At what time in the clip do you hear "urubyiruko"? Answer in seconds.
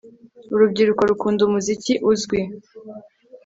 0.53-1.01